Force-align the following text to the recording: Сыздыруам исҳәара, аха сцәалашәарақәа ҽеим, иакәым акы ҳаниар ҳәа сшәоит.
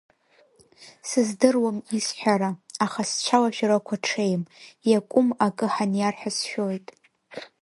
Сыздыруам 1.07 1.77
исҳәара, 1.97 2.49
аха 2.85 3.01
сцәалашәарақәа 3.09 3.95
ҽеим, 4.05 4.41
иакәым 4.89 5.27
акы 5.47 5.67
ҳаниар 5.73 6.13
ҳәа 6.19 6.31
сшәоит. 6.37 6.87